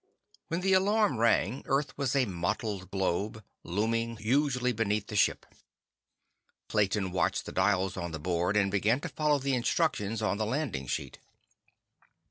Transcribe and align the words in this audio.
When 0.47 0.61
the 0.61 0.73
alarm 0.73 1.19
rang, 1.19 1.61
Earth 1.67 1.95
was 1.95 2.15
a 2.15 2.25
mottled 2.25 2.89
globe 2.89 3.43
looming 3.61 4.17
hugely 4.17 4.71
beneath 4.71 5.05
the 5.05 5.15
ship. 5.15 5.45
Clayton 6.69 7.11
watched 7.11 7.45
the 7.45 7.51
dials 7.51 7.97
on 7.97 8.11
the 8.11 8.17
board, 8.17 8.57
and 8.57 8.71
began 8.71 8.99
to 9.01 9.09
follow 9.09 9.37
the 9.37 9.53
instructions 9.53 10.23
on 10.23 10.37
the 10.39 10.45
landing 10.47 10.87
sheet. 10.87 11.19